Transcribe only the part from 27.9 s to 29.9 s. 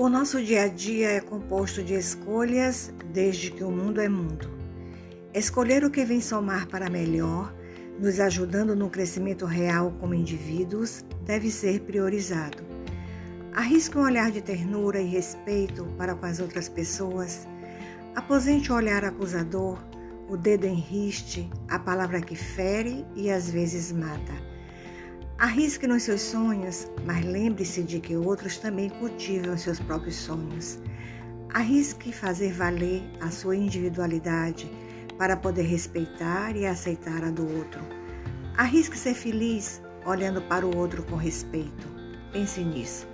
que outros também cultivam seus